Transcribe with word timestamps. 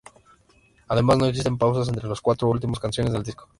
Además, 0.87 1.19
no 1.19 1.27
existen 1.27 1.59
pausas 1.59 1.87
entre 1.89 2.09
las 2.09 2.21
cuatro 2.21 2.47
últimas 2.49 2.79
canciones 2.79 3.13
del 3.13 3.21
disco. 3.21 3.47